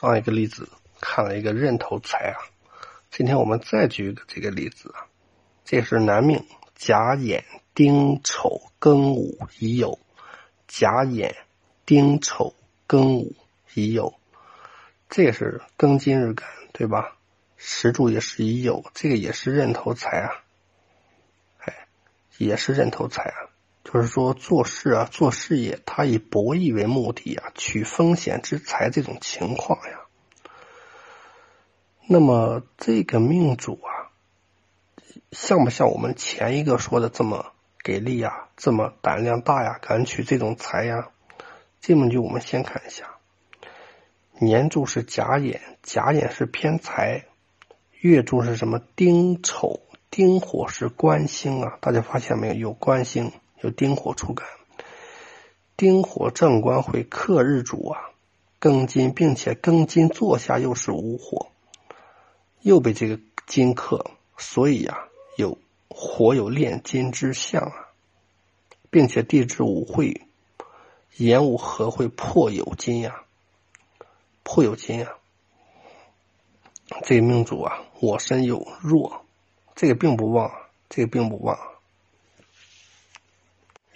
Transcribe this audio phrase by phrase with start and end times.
[0.00, 0.68] 上一个例子
[1.00, 2.38] 看了一个壬头财啊，
[3.10, 5.08] 今天我们再举一个这个例子啊，
[5.64, 7.42] 这是男命甲寅
[7.74, 9.98] 丁丑庚午乙酉，
[10.68, 11.34] 甲寅
[11.84, 12.54] 丁丑
[12.86, 13.34] 庚午
[13.74, 14.14] 乙酉，
[15.08, 17.16] 这是庚金日干对吧？
[17.56, 20.30] 时柱也是乙酉，这个也是壬头财啊，
[21.58, 21.88] 哎，
[22.36, 23.50] 也是壬头财啊。
[23.90, 30.00] 就是说，做事啊，做事业，他以博弈为目的啊，取风险之财这种情况呀。
[32.06, 34.12] 那么这个命主啊，
[35.32, 41.08] 像不像我们前一个说的这么给力啊，这么胆量大呀，敢取这种财呀？
[41.80, 43.16] 这么就我们先看一下，
[44.38, 47.24] 年柱是甲寅，甲寅是偏财，
[48.00, 48.82] 月柱是什么？
[48.96, 52.54] 丁丑，丁火是官星啊，大家发现没有？
[52.54, 53.32] 有官星。
[53.60, 54.46] 有丁火出干，
[55.76, 58.10] 丁火正官会克日主啊，
[58.60, 61.48] 庚金，并且庚金坐下又是午火，
[62.60, 67.88] 又被这个金克，所以呀，有火有炼金之象啊，
[68.90, 70.26] 并且地支午会
[71.16, 73.22] 寅午合会破有金呀，
[74.44, 75.14] 破有金呀，
[77.02, 79.24] 这个命主啊，我身有弱，
[79.74, 80.52] 这个并不旺，
[80.88, 81.58] 这个并不旺。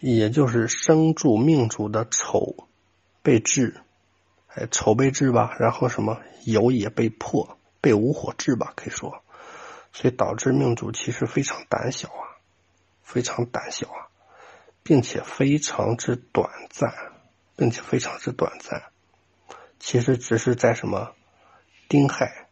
[0.00, 2.68] 也就是生主命主的丑
[3.22, 3.80] 被制，
[4.48, 9.24] 哎，丑被制吧，然后什么酉也被破，被无火制吧，可以说，
[9.92, 12.36] 所以导致命主其实非常胆小啊，
[13.02, 14.08] 非常胆小啊，
[14.82, 16.92] 并且非常之短暂，
[17.56, 18.84] 并且非常之短暂，
[19.80, 21.14] 其实只是在什么
[21.88, 22.48] 丁亥，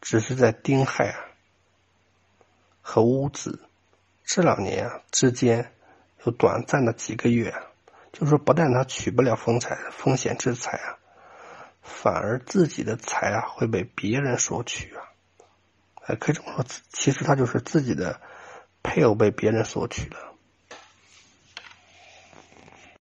[0.00, 1.18] 只是在丁亥啊
[2.82, 3.68] 和戊子
[4.24, 5.72] 这两年啊之间。
[6.24, 7.54] 有短暂的几个月，
[8.12, 10.98] 就是说，不但他取不了风财风险之财啊，
[11.82, 15.02] 反而自己的财啊会被别人索取啊。
[16.06, 18.20] 哎，可以这么说，其实他就是自己的
[18.82, 20.29] 配偶被别人索取了。